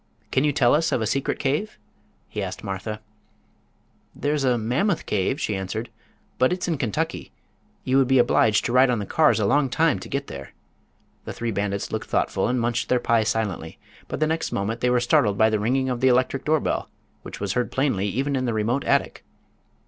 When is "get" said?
10.09-10.25